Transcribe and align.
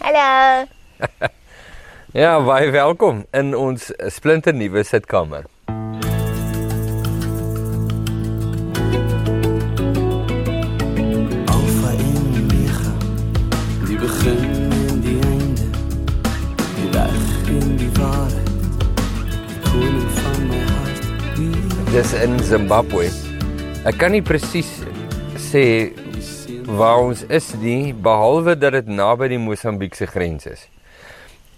Hallo. 0.00 0.66
Ja, 2.12 2.40
baie 2.42 2.72
welkom 2.74 3.20
in 3.30 3.52
ons 3.54 3.92
splinternuwe 4.10 4.82
sitkamer. 4.82 5.44
Alpha 11.46 11.90
en 11.94 12.26
Omega, 12.40 12.94
die 13.86 13.98
begin 14.00 14.42
en 14.88 15.00
die 15.04 15.14
einde, 15.28 15.68
die 16.74 16.90
weg 16.96 17.22
en 17.54 17.76
die 17.78 17.90
waarheid, 18.00 18.82
die 19.46 19.62
koning 19.68 20.10
van 20.18 20.42
my 20.50 20.60
hart. 20.72 21.06
Dis 21.94 22.16
in 22.18 22.38
Zimbabwe. 22.50 23.06
Ek 23.86 24.02
kan 24.02 24.10
nie 24.18 24.24
presies 24.26 24.80
sê 25.38 25.64
waar 26.76 27.00
ons 27.02 27.22
is 27.26 27.48
nie 27.58 27.94
behalwe 27.94 28.54
dat 28.54 28.76
dit 28.76 28.90
naby 28.94 29.26
die 29.32 29.40
Mosambiekse 29.42 30.06
grens 30.06 30.46
is. 30.46 30.66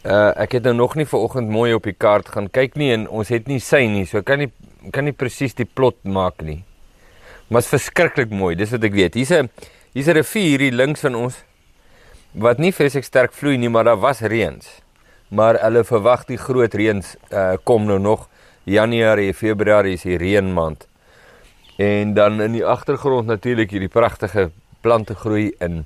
Uh 0.08 0.32
ek 0.40 0.56
het 0.56 0.64
nou 0.64 0.72
nog 0.78 0.94
nie 0.96 1.06
vanoggend 1.06 1.52
mooi 1.52 1.74
op 1.76 1.84
die 1.84 1.94
kaart 1.94 2.30
gaan 2.32 2.48
kyk 2.50 2.78
nie 2.80 2.88
en 2.94 3.04
ons 3.08 3.28
het 3.28 3.46
nie 3.50 3.60
sy 3.60 3.84
nie, 3.92 4.06
so 4.08 4.22
kan 4.24 4.40
nie 4.40 4.48
kan 4.90 5.04
nie 5.04 5.12
presies 5.12 5.54
die 5.58 5.68
plot 5.68 5.98
maak 6.08 6.40
nie. 6.42 6.62
Maar 7.48 7.60
is 7.60 7.68
verskriklik 7.68 8.32
mooi, 8.32 8.54
dis 8.56 8.72
wat 8.72 8.88
ek 8.88 8.96
weet. 8.96 9.14
Hier's 9.14 9.32
'n 9.32 9.50
hier's 9.92 10.08
'n 10.08 10.16
rivier 10.16 10.60
hier 10.60 10.72
links 10.72 11.04
van 11.04 11.14
ons 11.14 11.36
wat 12.32 12.58
nie 12.58 12.72
vreeslik 12.72 13.04
sterk 13.04 13.32
vloei 13.32 13.58
nie, 13.58 13.68
maar 13.68 13.84
daar 13.84 14.00
was 14.00 14.20
reëns. 14.20 14.80
Maar 15.28 15.60
hulle 15.60 15.84
verwag 15.84 16.24
die 16.24 16.38
groot 16.38 16.74
reëns 16.74 17.16
uh 17.30 17.56
kom 17.64 17.84
nou 17.84 17.98
nog 17.98 18.28
Januarie, 18.64 19.34
Februarie 19.34 19.94
is 19.94 20.02
die 20.02 20.16
reënmaand. 20.16 20.88
En 21.76 22.14
dan 22.14 22.40
in 22.40 22.52
die 22.52 22.64
agtergrond 22.64 23.26
natuurlik 23.26 23.70
hierdie 23.70 23.88
pragtige 23.88 24.50
plante 24.82 25.14
groei 25.14 25.52
in. 25.64 25.84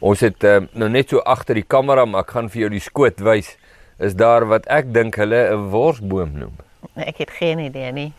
Ons 0.00 0.24
het 0.24 0.44
uh, 0.48 0.62
nou 0.72 0.88
net 0.88 1.12
so 1.12 1.20
agter 1.28 1.60
die 1.60 1.66
kamera, 1.66 2.06
maar 2.08 2.24
ek 2.24 2.32
gaan 2.36 2.48
vir 2.52 2.64
jou 2.64 2.70
die 2.72 2.82
skoot 2.84 3.20
wys. 3.20 3.52
Is 4.00 4.16
daar 4.16 4.46
wat 4.48 4.64
ek 4.72 4.94
dink 4.96 5.18
hulle 5.20 5.40
'n 5.52 5.68
worsboom 5.72 6.32
noem. 6.40 6.56
Ek 6.96 7.20
het 7.20 7.30
geen 7.30 7.58
idee 7.58 7.92
nie. 7.92 8.12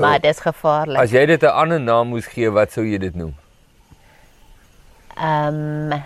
Maar 0.00 0.20
dit 0.20 0.30
is 0.30 0.40
gevaarlik. 0.40 1.00
As 1.00 1.12
jy 1.12 1.26
dit 1.26 1.42
'n 1.42 1.52
ander 1.52 1.80
naam 1.80 2.08
moes 2.08 2.26
gee, 2.26 2.50
wat 2.50 2.72
sou 2.72 2.84
jy 2.84 2.98
dit 2.98 3.14
noem? 3.14 3.34
Ehm 5.16 5.92
'n 5.92 6.02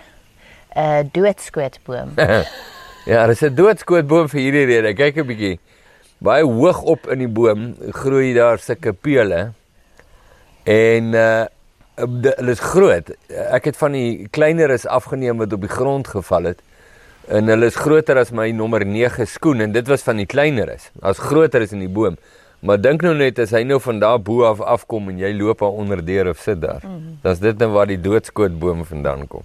uh, 0.77 1.03
doodskootboom. 1.13 2.15
ja, 3.13 3.27
dis 3.27 3.43
'n 3.43 3.55
doodskootboom 3.55 4.29
vir 4.29 4.41
hierdie 4.41 4.67
rede. 4.67 4.95
Kyk 4.95 5.17
'n 5.17 5.27
bietjie. 5.27 5.59
Baie 6.19 6.43
hoog 6.43 6.83
op 6.83 7.07
in 7.07 7.19
die 7.19 7.31
boom 7.31 7.77
groei 7.95 8.35
daar 8.35 8.59
sulke 8.59 8.93
pele. 8.93 9.53
En 10.65 11.15
uh 11.15 11.47
hulle 11.99 12.55
is 12.55 12.63
groot. 12.63 13.11
Ek 13.29 13.65
het 13.71 13.77
van 13.77 13.93
die 13.93 14.29
kleiner 14.31 14.71
is 14.71 14.87
afgeneem 14.87 15.39
wat 15.43 15.53
op 15.53 15.65
die 15.67 15.73
grond 15.73 16.09
geval 16.09 16.53
het. 16.53 16.63
En 17.29 17.51
hulle 17.51 17.69
is 17.69 17.77
groter 17.77 18.17
as 18.17 18.31
my 18.33 18.51
nommer 18.57 18.87
9 18.87 19.27
skoen 19.29 19.61
en 19.61 19.73
dit 19.73 19.89
was 19.89 20.03
van 20.07 20.17
die 20.17 20.27
kleiner 20.27 20.71
is. 20.73 20.91
As 21.03 21.19
groter 21.19 21.61
is 21.61 21.75
in 21.77 21.85
die 21.85 21.93
boom. 21.93 22.17
Maar 22.65 22.81
dink 22.81 23.03
nou 23.07 23.15
net 23.15 23.39
as 23.39 23.53
hy 23.55 23.63
nou 23.67 23.79
van 23.83 24.01
daar 24.03 24.19
bo 24.23 24.47
af 24.49 24.61
afkom 24.61 25.11
en 25.13 25.19
jy 25.21 25.31
loop 25.37 25.61
daar 25.63 25.77
onder 25.79 26.01
deur 26.05 26.31
of 26.33 26.41
sit 26.43 26.61
daar. 26.61 26.81
Mm 26.83 26.95
-hmm. 26.95 27.19
Dan 27.23 27.33
is 27.33 27.39
dit 27.39 27.59
nou 27.59 27.71
waar 27.71 27.87
die 27.87 28.01
doodskootboom 28.01 28.85
vandaan 28.85 29.27
kom. 29.27 29.43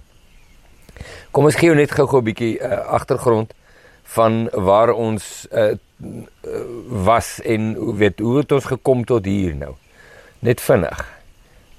Kom 1.30 1.44
ons 1.44 1.54
gee 1.54 1.66
jou 1.66 1.76
net 1.76 1.90
gou-gou 1.90 2.20
'n 2.20 2.24
bietjie 2.24 2.58
uh, 2.58 2.78
agtergrond 2.86 3.54
van 4.02 4.48
waar 4.52 4.90
ons 4.90 5.46
uh, 5.52 5.70
uh, 5.70 5.76
was 7.04 7.40
en 7.40 7.94
weet 7.96 8.18
hoe 8.18 8.38
het 8.38 8.52
ons 8.52 8.64
gekom 8.64 9.04
tot 9.04 9.24
hier 9.24 9.56
nou. 9.56 9.74
Net 10.38 10.60
vinnig. 10.60 11.13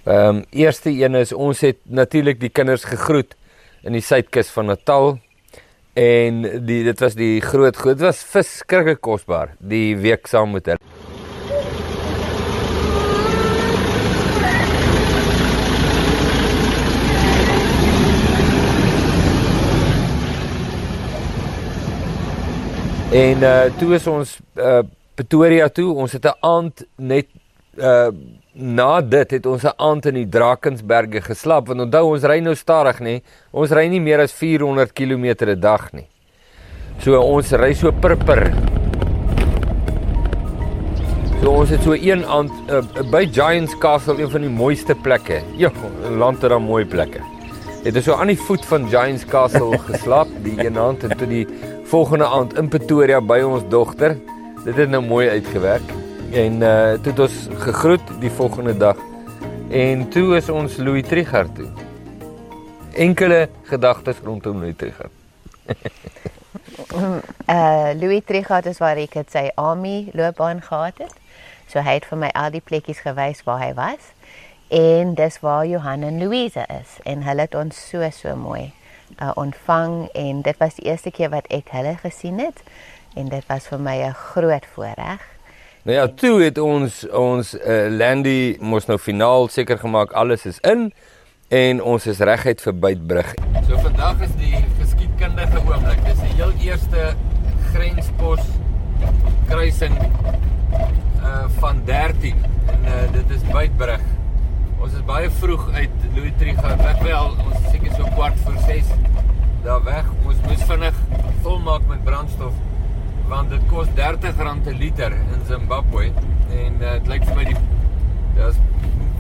Ehm 0.06 0.36
um, 0.36 0.44
eerste 0.50 0.90
een 0.90 1.16
is 1.16 1.32
ons 1.34 1.60
het 1.66 1.78
natuurlik 1.84 2.38
die 2.40 2.50
kinders 2.54 2.84
gegroet 2.86 3.32
in 3.82 3.96
die 3.98 4.04
suidkus 4.06 4.52
van 4.54 4.68
Natal 4.70 5.16
en 5.98 6.44
die 6.66 6.84
dit 6.86 7.00
was 7.02 7.16
die 7.18 7.42
groot 7.42 7.76
groot 7.76 7.98
was 8.04 8.22
verskriklik 8.36 9.02
kosbaar 9.02 9.56
die 9.58 9.98
week 9.98 10.30
saam 10.30 10.54
met 10.54 10.70
hulle. 10.70 10.78
En 23.10 23.42
uh 23.42 23.74
toe 23.82 23.96
is 23.98 24.08
ons 24.08 24.38
uh 24.54 24.84
Pretoria 25.16 25.70
toe. 25.70 25.94
Ons 25.96 26.14
het 26.14 26.26
'n 26.30 26.38
aand 26.46 26.86
net 26.96 27.26
uh 27.78 28.14
na 28.56 29.02
dit 29.02 29.32
het 29.32 29.46
ons 29.46 29.64
'n 29.64 29.76
aand 29.76 30.06
in 30.06 30.14
die 30.14 30.30
Drakensberge 30.30 31.22
geslaap 31.22 31.68
want 31.68 31.80
onthou 31.80 32.14
ons 32.14 32.24
ry 32.24 32.40
nou 32.40 32.56
stadig 32.56 33.00
nê. 33.00 33.22
Ons 33.52 33.72
ry 33.72 33.88
nie 33.88 34.00
meer 34.00 34.20
as 34.20 34.32
400 34.32 34.94
km 34.94 35.26
'n 35.46 35.60
dag 35.60 35.94
nie. 35.94 36.08
So 37.00 37.20
ons 37.20 37.52
ry 37.52 37.74
so 37.74 37.92
purper. 37.92 38.54
So 41.42 41.52
ons 41.52 41.70
het 41.70 41.84
so 41.84 41.94
een 41.94 42.24
aand 42.26 42.52
uh, 42.70 42.82
by 43.12 43.28
Giants 43.28 43.78
Castle, 43.78 44.22
een 44.22 44.30
van 44.30 44.42
die 44.42 44.50
mooiste 44.50 44.96
plekke. 44.96 45.42
Ja, 45.58 45.72
land 46.10 46.42
het 46.42 46.50
daar 46.50 46.62
mooi 46.62 46.86
plekke. 46.86 47.20
Het 47.84 47.96
ons 47.96 48.06
so 48.06 48.14
aan 48.14 48.28
die 48.28 48.40
voet 48.40 48.66
van 48.66 48.88
Giants 48.90 49.26
Castle 49.26 49.78
geslaap 49.92 50.28
die 50.44 50.66
een 50.66 50.78
aand 50.78 51.04
en 51.04 51.18
toe 51.18 51.28
die 51.28 51.48
volgende 51.84 52.26
aand 52.26 52.58
in 52.58 52.70
Pretoria 52.70 53.22
by 53.22 53.42
ons 53.42 53.64
dogter. 53.70 54.18
Dit 54.64 54.76
het 54.76 54.90
nou 54.90 55.04
mooi 55.04 55.30
uitgewerk. 55.30 56.05
En 56.32 56.54
uh 56.62 56.94
toe 56.94 57.12
het 57.12 57.20
ons 57.20 57.48
gegroet 57.60 58.02
die 58.20 58.32
volgende 58.32 58.78
dag. 58.78 58.98
En 59.70 60.10
toe 60.10 60.36
is 60.36 60.50
ons 60.50 60.78
Louis 60.78 61.08
Trigard 61.08 61.56
toe. 61.56 61.68
Enkele 62.94 63.50
gedagtes 63.64 64.18
rondom 64.24 64.60
Louis 64.60 64.76
Trigard. 64.78 65.12
uh 67.48 67.90
Louis 68.02 68.22
Trichardt 68.26 68.66
is 68.66 68.78
waar 68.78 68.98
ek 68.98 69.14
het 69.14 69.32
sy 69.32 69.50
army 69.56 70.10
loopbaan 70.14 70.62
gehad 70.62 70.98
het. 70.98 71.14
So 71.68 71.82
hy 71.82 72.00
het 72.00 72.08
vir 72.10 72.18
my 72.18 72.32
al 72.34 72.54
die 72.54 72.64
plekkies 72.64 73.04
gewys 73.06 73.44
waar 73.44 73.62
hy 73.62 73.74
was. 73.74 74.14
En 74.68 75.14
dis 75.14 75.40
waar 75.40 75.66
Johan 75.68 76.04
en 76.04 76.18
Louise 76.24 76.66
is 76.82 76.98
en 77.04 77.24
hulle 77.24 77.46
het 77.46 77.56
ons 77.56 77.90
so 77.90 78.10
so 78.10 78.36
mooi 78.36 78.74
uh, 79.22 79.32
ontvang 79.36 80.10
en 80.14 80.42
dit 80.42 80.58
was 80.58 80.76
die 80.76 80.90
eerste 80.90 81.12
keer 81.12 81.30
wat 81.30 81.48
ek 81.54 81.70
hulle 81.76 81.96
gesien 82.02 82.40
het 82.42 82.64
en 83.16 83.30
dit 83.30 83.46
was 83.48 83.68
vir 83.68 83.80
my 83.80 83.98
'n 84.04 84.14
groot 84.14 84.66
voorreg. 84.74 85.35
Nou 85.86 85.98
ja, 85.98 86.08
toe 86.08 86.40
het 86.42 86.58
ons 86.58 86.96
ons 87.14 87.52
uh, 87.54 87.74
Landy 87.94 88.56
mos 88.58 88.88
nou 88.90 88.96
finaal 88.98 89.44
seker 89.54 89.78
gemaak 89.78 90.16
alles 90.18 90.48
is 90.50 90.58
in 90.66 90.88
en 91.54 91.82
ons 91.92 92.08
is 92.10 92.24
reguit 92.26 92.64
vir 92.66 92.76
Bytbrug. 92.86 93.30
So 93.68 93.78
vandag 93.84 94.24
is 94.26 94.34
die 94.40 94.64
geskiedkundige 94.80 95.62
oomblik. 95.62 96.02
Dis 96.08 96.24
die 96.24 96.34
heel 96.40 96.56
eerste 96.72 97.12
grenspos 97.70 98.42
kruising 99.46 99.94
uh 101.22 101.46
van 101.62 101.86
13 101.86 102.34
en 102.34 102.90
uh, 102.90 103.06
dit 103.20 103.38
is 103.38 103.46
Bytbrug. 103.54 104.12
Ons 104.82 104.98
is 104.98 105.06
baie 105.06 105.30
vroeg 105.38 105.70
uit 105.78 106.08
Louis 106.16 106.34
Trigard 106.42 106.82
weg 106.82 107.10
wel. 107.12 107.36
Ons 107.46 107.60
is 107.62 107.74
seker 107.76 107.94
so 107.94 108.10
kwart 108.18 108.42
voor 108.42 108.58
6 108.66 108.90
daar 109.70 109.86
weg. 109.86 110.10
Ons 110.26 110.42
moes 110.50 110.66
vinnig 110.66 111.04
volmaak 111.46 111.86
met 111.94 112.02
brandstof 112.10 112.58
want 113.28 113.50
dit 113.50 113.62
kos 113.70 113.88
R30 113.96 114.42
'n 114.70 114.78
liter 114.78 115.12
in 115.12 115.46
Zimbabwe 115.48 116.12
en 116.50 116.74
uh, 116.82 116.92
dit 116.92 117.08
lyk 117.08 117.24
vir 117.26 117.36
my 117.36 117.46
die 117.46 117.58
daar's 118.36 118.58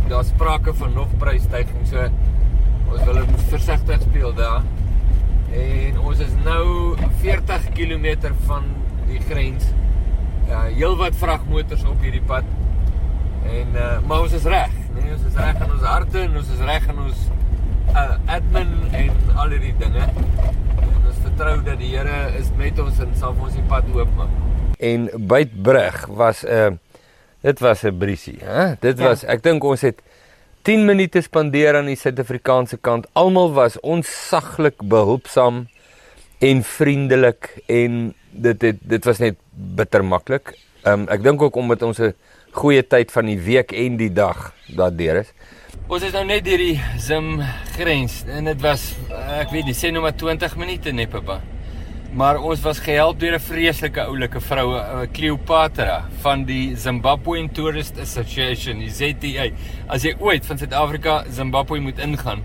daar's 0.07 0.27
sprake 0.27 0.73
van 0.73 0.93
nog 0.93 1.07
prysstygings. 1.17 1.89
So 1.89 2.09
ons 2.91 3.03
wil 3.03 3.13
dit 3.13 3.45
versigtig 3.49 4.01
speel 4.01 4.33
daar. 4.33 4.61
En 5.51 5.99
ons 5.99 6.19
is 6.19 6.33
nou 6.43 6.95
40 7.21 7.71
km 7.73 8.33
van 8.45 8.63
die 9.07 9.19
grens. 9.19 9.65
Ja, 10.47 10.67
uh, 10.67 10.75
heelwat 10.75 11.15
vragmotors 11.15 11.85
op 11.89 12.01
hierdie 12.01 12.21
pad. 12.21 12.43
En 13.45 13.73
uh, 13.73 13.97
maar 14.07 14.21
ons 14.21 14.33
is 14.33 14.43
reg. 14.43 14.73
Nee, 14.93 15.11
ons 15.13 15.25
is 15.25 15.39
reg 15.39 15.57
in 15.63 15.71
ons 15.71 15.81
harte 15.81 16.19
en 16.19 16.37
ons 16.37 16.53
is 16.53 16.61
reg 16.65 16.87
in 16.93 17.01
ons 17.07 17.25
uh, 17.93 18.35
admin 18.37 18.77
en 18.91 19.35
al 19.35 19.57
hierdie 19.57 19.75
dinge. 19.81 20.09
Vertrou 21.35 21.63
dat 21.67 21.81
die 21.81 21.89
Here 21.91 22.29
is 22.39 22.47
met 22.55 22.77
ons 22.79 22.99
en 23.03 23.09
sal 23.19 23.33
ons 23.43 23.51
die 23.51 23.63
pad 23.67 23.83
oopmaak. 23.91 24.29
En 24.79 25.09
Bytbrug 25.27 26.05
was 26.07 26.45
'n 26.45 26.47
uh, 26.47 26.69
dit 27.43 27.59
was 27.59 27.83
'n 27.83 27.97
briesie, 27.97 28.37
hè? 28.39 28.75
Dit 28.79 28.97
ja. 28.97 29.03
was 29.03 29.25
ek 29.25 29.43
dink 29.43 29.63
ons 29.63 29.81
het 29.81 29.99
10 30.61 30.85
minute 30.85 31.21
spandeer 31.21 31.75
aan 31.75 31.91
die 31.91 31.99
Suid-Afrikaanse 31.99 32.77
kant. 32.77 33.07
Almal 33.13 33.51
was 33.51 33.79
onsaglik 33.79 34.79
behulpsaam 34.79 35.67
en 36.39 36.63
vriendelik 36.63 37.59
en 37.67 38.15
dit 38.31 38.61
het 38.61 38.77
dit 38.81 39.05
was 39.05 39.19
net 39.19 39.35
bitter 39.51 40.05
maklik. 40.05 40.55
Ehm 40.83 41.01
um, 41.01 41.07
ek 41.09 41.23
dink 41.23 41.41
ook 41.41 41.55
omdat 41.55 41.81
ons 41.81 41.99
'n 41.99 42.15
goeie 42.51 42.87
tyd 42.87 43.11
van 43.11 43.25
die 43.25 43.39
week 43.39 43.71
en 43.71 43.97
die 43.97 44.13
dag 44.13 44.53
daardeur 44.67 45.15
is. 45.15 45.33
Ons 45.85 46.03
is 46.07 46.13
nou 46.15 46.23
net 46.25 46.45
deur 46.45 46.61
die 46.63 46.79
Zim 46.97 47.41
grens 47.75 48.23
en 48.31 48.47
dit 48.49 48.63
was 48.63 48.87
ek 49.41 49.51
weet 49.53 49.67
nie 49.69 49.75
sê 49.77 49.91
nou 49.93 50.01
maar 50.05 50.15
20 50.17 50.55
minute 50.57 50.93
net 50.95 51.11
pappa. 51.13 51.41
Maar 52.15 52.39
ons 52.39 52.61
was 52.63 52.79
gehelp 52.79 53.19
deur 53.19 53.35
'n 53.35 53.43
vreeslike 53.43 54.01
oulike 54.07 54.39
vrou, 54.39 54.79
Cleopatra 55.11 56.05
van 56.23 56.45
die 56.45 56.75
Zimbabwean 56.75 57.49
Tourist 57.51 57.99
Association, 57.99 58.79
die 58.79 58.89
ZTA. 58.89 59.51
As 59.87 60.03
jy 60.03 60.15
ooit 60.19 60.45
van 60.45 60.57
Suid-Afrika 60.57 61.23
Zimbabwe 61.29 61.79
moet 61.79 61.99
ingaan, 61.99 62.41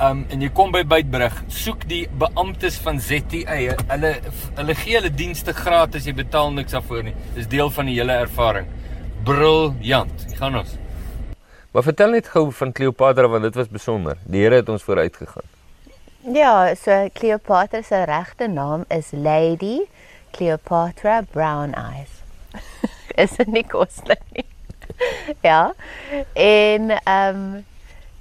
Um 0.00 0.22
en 0.32 0.40
jy 0.40 0.48
kom 0.56 0.70
by 0.72 0.80
Bytbrug, 0.88 1.42
soek 1.52 1.82
die 1.90 2.06
beamptes 2.08 2.78
van 2.80 2.96
ZTE. 3.04 3.74
Hulle 3.90 4.12
hulle 4.56 4.74
gee 4.74 4.96
hulle 4.96 5.10
dienste 5.12 5.52
gratis, 5.52 6.06
jy 6.08 6.14
betaal 6.16 6.54
niks 6.56 6.72
daarvoor 6.72 7.02
nie. 7.04 7.12
Dis 7.34 7.50
deel 7.52 7.68
van 7.70 7.90
die 7.90 7.98
hele 7.98 8.16
ervaring. 8.24 8.70
Briljant. 9.28 10.24
Gaan 10.38 10.56
ons. 10.62 10.78
Maar 11.70 11.82
vertel 11.82 12.10
net 12.10 12.28
gou 12.28 12.52
van 12.52 12.72
Cleopatra 12.72 13.28
want 13.28 13.42
dit 13.42 13.54
was 13.54 13.68
besonder. 13.68 14.16
Die 14.24 14.42
Here 14.42 14.54
het 14.54 14.68
ons 14.68 14.82
vooruit 14.82 15.16
gegaan. 15.16 15.46
Ja, 16.34 16.74
so 16.74 17.08
Cleopatra 17.12 17.82
se 17.82 18.02
regte 18.04 18.48
naam 18.48 18.84
is 18.88 19.10
Lady 19.10 19.80
Cleopatra 20.30 21.22
Brown 21.30 21.74
Eyes. 21.74 22.10
is 23.24 23.36
dit 23.36 23.46
nie 23.46 23.66
koslik 23.66 24.22
nie? 24.32 24.44
ja. 25.48 25.74
En 26.32 26.90
ehm 26.90 27.36
um, 27.36 27.64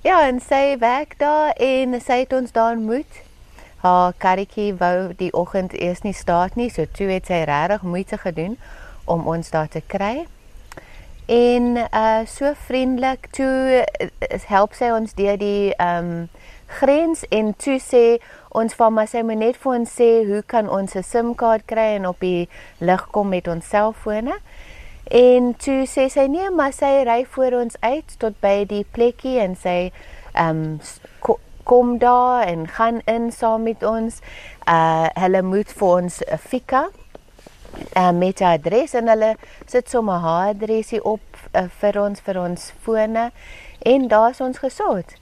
ja, 0.01 0.27
en 0.27 0.39
sy 0.39 0.77
werk 0.79 1.17
daar 1.17 1.49
en 1.57 2.01
sy 2.01 2.21
het 2.23 2.33
ons 2.33 2.51
daar 2.51 2.77
ontmoet. 2.77 3.21
Haar 3.81 4.13
karretjie 4.17 4.73
wou 4.77 5.13
die 5.17 5.33
oggend 5.33 5.73
eers 5.73 6.01
nie 6.01 6.13
staat 6.13 6.55
nie, 6.55 6.69
so 6.69 6.85
toe 6.91 7.07
het 7.09 7.25
sy 7.25 7.43
regtig 7.49 7.81
moeite 7.81 8.17
gedoen 8.17 8.57
om 9.05 9.27
ons 9.27 9.49
daar 9.49 9.67
te 9.67 9.81
kry. 9.81 10.27
En 11.29 11.77
uh 11.93 12.25
so 12.25 12.53
vriendelik 12.55 13.27
toe 13.31 13.85
uh, 14.01 14.07
help 14.47 14.73
sy 14.73 14.87
ons 14.89 15.11
deur 15.13 15.35
die 15.37 15.75
ehm 15.75 16.07
um, 16.07 16.29
grens 16.79 17.21
en 17.29 17.51
toe 17.57 17.75
sê 17.81 18.17
ons 18.57 18.73
van 18.77 18.93
maar 18.93 19.09
sy 19.11 19.21
moet 19.25 19.37
net 19.37 19.59
vir 19.61 19.75
ons 19.75 19.91
sê 19.99 20.07
hoe 20.25 20.41
kan 20.41 20.69
ons 20.69 20.95
'n 20.95 21.03
SIM-kaart 21.05 21.67
kry 21.69 21.85
en 21.97 22.07
op 22.09 22.19
die 22.25 22.49
lig 22.79 23.03
kom 23.13 23.29
met 23.29 23.47
ons 23.47 23.69
selfone. 23.69 24.39
En 25.11 25.53
toe 25.53 25.85
sê 25.85 26.07
sy 26.09 26.25
nee, 26.25 26.49
maar 26.49 26.73
sy 26.73 27.03
ry 27.05 27.25
voor 27.25 27.59
ons 27.61 27.77
uit 27.79 28.15
tot 28.17 28.33
by 28.41 28.65
die 28.65 28.85
plekkie 28.91 29.37
en 29.39 29.53
sy 29.55 29.91
ehm 30.33 30.49
um, 30.49 31.37
kom 31.63 31.97
daar 31.97 32.41
en 32.47 32.67
gaan 32.67 33.01
in 33.05 33.31
saam 33.31 33.63
met 33.63 33.83
ons. 33.83 34.17
Uh 34.65 35.05
hulle 35.13 35.41
moet 35.41 35.69
vir 35.77 35.87
ons 35.87 36.21
'n 36.25 36.37
fika 36.37 36.89
uh, 37.97 38.11
met 38.11 38.39
'n 38.39 38.43
adres 38.43 38.93
en 38.93 39.07
hulle 39.07 39.35
sit 39.65 39.89
sommer 39.89 40.15
haar 40.15 40.47
adresie 40.47 41.03
op 41.03 41.21
uh, 41.51 41.63
vir 41.79 42.01
ons 42.01 42.19
vir 42.19 42.41
ons 42.41 42.73
fone 42.81 43.31
en 43.79 44.07
daar's 44.07 44.41
ons 44.41 44.57
gesort. 44.57 45.15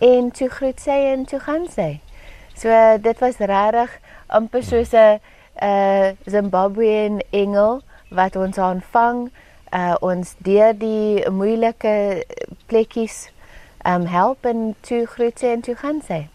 En 0.00 0.30
toe 0.30 0.48
groet 0.48 0.80
sy 0.80 0.98
en 1.14 1.24
toe 1.24 1.38
gaan 1.38 1.68
sy. 1.68 2.00
So 2.54 2.68
uh, 2.68 2.94
dit 3.00 3.18
was 3.18 3.36
regtig 3.36 4.00
amper 4.26 4.62
soos 4.62 4.92
'n 4.92 5.20
uh, 5.62 6.08
Zimbabwean 6.24 7.22
engel 7.30 7.82
wat 8.08 8.36
ons 8.36 8.58
aanvang, 8.58 9.30
uh, 9.74 9.94
ons 10.00 10.34
deur 10.38 10.78
die 10.78 11.30
moeilike 11.30 12.24
plekkies 12.66 13.30
um, 13.86 14.06
help 14.06 14.44
en 14.44 14.74
toe 14.80 15.06
groet 15.06 15.38
sy 15.38 15.46
en 15.46 15.60
toe 15.60 15.74
gaan 15.74 16.02
sy. 16.06 16.28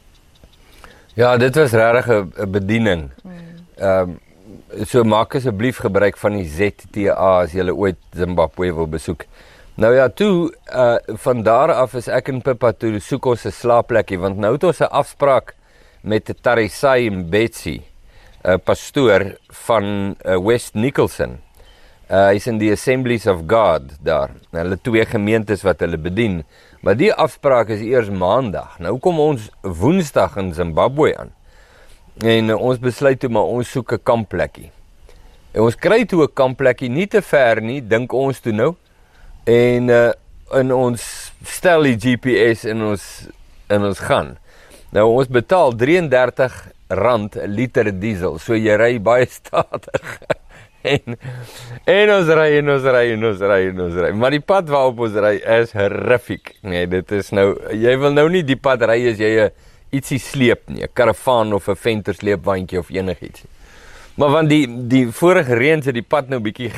Ja, 1.18 1.38
dit 1.38 1.56
was 1.56 1.72
regtig 1.72 2.08
'n 2.08 2.52
bediening. 2.52 3.10
Ehm 3.76 4.10
um, 4.10 4.20
so 4.86 5.04
maak 5.04 5.36
asseblief 5.36 5.80
gebruik 5.84 6.18
van 6.20 6.36
die 6.40 6.48
ZTA 6.48 7.14
as 7.44 7.54
jy 7.56 7.68
ooit 7.72 8.00
Zimbabwe 8.16 8.74
wil 8.76 8.90
besoek. 8.92 9.26
Nou 9.78 9.94
ja, 9.94 10.08
toe 10.10 10.50
uh 10.74 10.98
van 11.24 11.44
daar 11.44 11.72
af 11.72 11.94
is 11.96 12.08
ek 12.10 12.32
en 12.34 12.42
Pippa 12.42 12.72
toe 12.74 13.00
soek 13.00 13.26
ons 13.26 13.46
'n 13.46 13.52
slaapplekkie 13.52 14.20
want 14.20 14.38
nou 14.38 14.54
het 14.54 14.64
ons 14.64 14.82
'n 14.82 14.92
afspraak 14.92 15.54
met 16.02 16.32
Tarisai 16.42 17.08
en 17.08 17.30
Betsy, 17.30 17.82
'n 18.44 18.60
pastoor 18.60 19.38
van 19.68 20.16
uh, 20.26 20.38
West 20.38 20.74
Nicholson. 20.74 21.40
Uh 22.10 22.32
hy's 22.32 22.48
in 22.48 22.58
die 22.58 22.72
Assemblies 22.72 23.28
of 23.28 23.44
God 23.48 23.84
daar. 24.02 24.32
Nou, 24.52 24.64
hulle 24.64 24.80
twee 24.82 25.06
gemeentes 25.06 25.62
wat 25.64 25.80
hulle 25.80 25.98
bedien. 25.98 26.44
Maar 26.82 26.96
die 26.96 27.14
afspraak 27.14 27.70
is 27.70 27.82
eers 27.82 28.10
maandag. 28.10 28.80
Nou 28.80 28.98
kom 29.00 29.20
ons 29.20 29.50
woensdag 29.62 30.38
in 30.38 30.54
Zimbabwe 30.54 31.18
aan. 31.18 31.34
En 32.26 32.50
uh, 32.50 32.56
ons 32.58 32.80
besluit 32.80 33.20
toe 33.20 33.30
maar 33.30 33.46
ons 33.46 33.70
soek 33.70 33.94
'n 33.94 34.04
kampplekkie. 34.04 34.72
En 35.54 35.62
ons 35.62 35.76
kry 35.76 36.06
toe 36.06 36.24
'n 36.24 36.34
kampplekkie 36.34 36.90
nie 36.90 37.08
te 37.08 37.22
ver 37.22 37.62
nie, 37.62 37.82
dink 37.82 38.14
ons 38.14 38.40
toe 38.40 38.54
nou. 38.54 38.76
En 39.46 39.90
uh 39.90 40.12
in 40.56 40.72
ons 40.72 41.04
stel 41.44 41.84
die 41.84 41.98
GPS 42.00 42.64
in 42.66 42.82
ons 42.82 43.28
in 43.70 43.84
ons 43.84 44.00
gaan. 44.00 44.38
Nou 44.96 45.10
ons 45.12 45.28
betaal 45.28 45.76
33 45.76 46.56
rand 46.88 47.36
'n 47.36 47.52
liter 47.52 47.92
diesel. 47.92 48.40
So 48.40 48.56
jy 48.56 48.76
ry 48.78 49.00
baie 49.00 49.28
stadig. 49.40 50.20
en 50.88 51.18
en 51.86 52.10
ons 52.16 52.28
ry 52.28 52.58
en 52.60 52.70
ons 52.70 52.84
ry 52.84 53.12
en 53.12 53.26
ons 53.26 53.42
ry 53.42 53.62
en 53.70 53.82
ons 53.82 53.96
ry. 53.96 54.12
Maar 54.12 54.32
die 54.32 54.46
pad 54.46 54.70
waarop 54.70 55.00
ons 55.00 55.16
ry 55.20 55.36
is 55.60 55.74
horrific. 55.76 56.56
Nee, 56.62 56.88
dit 56.88 57.12
is 57.12 57.32
nou 57.32 57.58
jy 57.74 57.98
wil 58.00 58.14
nou 58.14 58.30
nie 58.30 58.44
die 58.44 58.60
pad 58.60 58.88
ry 58.88 59.02
as 59.12 59.20
jy 59.20 59.34
'n 59.48 59.52
ietsie 59.90 60.20
sleep 60.20 60.70
nie, 60.70 60.84
'n 60.84 60.94
karavaan 60.94 61.54
of 61.54 61.68
'n 61.68 61.76
venter 61.76 62.14
sleepwandjie 62.14 62.80
of 62.80 62.90
enigiets. 62.90 63.44
Maar 64.16 64.30
want 64.30 64.50
die 64.50 64.88
die 64.88 65.12
vorige 65.12 65.54
reën 65.54 65.82
het 65.84 65.94
die 65.94 66.02
pad 66.02 66.30
nou 66.30 66.40
bietjie 66.40 66.72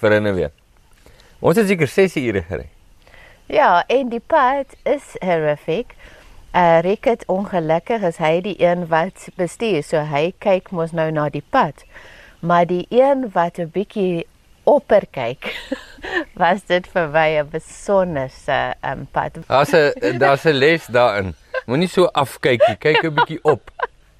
verinne 0.00 0.32
weer. 0.32 0.50
Ons 1.38 1.56
het 1.56 1.66
seker 1.66 1.88
6 1.88 2.16
ure 2.16 2.42
gery. 2.42 2.68
Ja, 3.46 3.84
en 3.86 4.08
die 4.08 4.22
pad 4.26 4.66
is 4.82 5.16
horrific. 5.20 5.94
Uh 6.54 6.80
Rick 6.80 7.04
het 7.04 7.24
ongelukkig 7.26 8.02
is 8.02 8.16
hy 8.16 8.40
die 8.40 8.56
een 8.58 8.86
wat 8.88 9.28
bestuur, 9.36 9.82
so 9.82 9.96
hy 9.96 10.34
kyk 10.38 10.70
mos 10.70 10.92
nou 10.92 11.10
na 11.10 11.28
die 11.28 11.44
pad 11.50 11.84
maar 12.46 12.66
die 12.66 12.86
een 12.88 13.30
wat 13.32 13.58
'n 13.58 13.70
bietjie 13.72 14.26
opper 14.62 15.06
kyk 15.10 15.70
was 16.42 16.64
dit 16.66 16.86
vir 16.92 17.08
my 17.08 17.38
'n 17.38 17.48
besonderse 17.50 18.74
um, 18.84 19.06
pad. 19.10 19.32
Daar's 19.46 19.72
'n 19.72 20.18
daar's 20.18 20.44
'n 20.44 20.52
les 20.52 20.86
daarin. 20.86 21.34
Moenie 21.66 21.88
so 21.90 22.06
afkyk 22.14 22.62
nie, 22.68 22.76
kyk 22.78 23.04
'n 23.04 23.14
bietjie 23.14 23.40
op. 23.42 23.70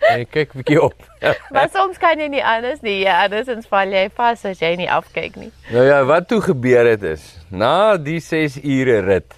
Jy 0.02 0.24
kyk 0.30 0.54
'n 0.54 0.58
bietjie 0.62 0.82
op. 0.82 0.98
maar 1.54 1.68
soms 1.72 1.98
kan 1.98 2.18
jy 2.18 2.28
nie 2.28 2.44
anders 2.44 2.82
nie. 2.82 3.00
Ja, 3.04 3.22
andersins 3.24 3.66
val 3.70 3.92
jy 3.92 4.08
vas 4.16 4.44
as 4.44 4.60
jy 4.62 4.74
nie 4.76 4.90
afkyk 4.90 5.36
nie. 5.36 5.50
Nou 5.70 5.86
ja, 5.86 6.04
wat 6.04 6.28
toe 6.28 6.40
gebeur 6.40 6.86
het 6.86 7.02
is, 7.02 7.36
na 7.50 7.96
die 7.96 8.20
6 8.20 8.60
ure 8.62 9.00
rit 9.06 9.34